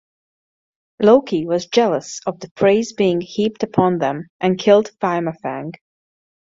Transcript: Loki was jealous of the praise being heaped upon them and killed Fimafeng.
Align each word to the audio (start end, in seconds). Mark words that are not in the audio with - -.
Loki 0.99 1.45
was 1.45 1.67
jealous 1.67 2.21
of 2.25 2.39
the 2.39 2.49
praise 2.55 2.91
being 2.91 3.21
heaped 3.21 3.61
upon 3.61 3.99
them 3.99 4.29
and 4.39 4.57
killed 4.57 4.89
Fimafeng. 4.99 5.73